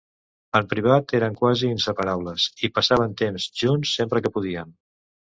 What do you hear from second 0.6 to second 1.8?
privat, eren quasi